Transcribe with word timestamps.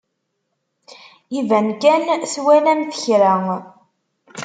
Iban 1.39 1.67
kan 1.81 2.03
twalamt 2.33 2.93
kra. 3.03 3.33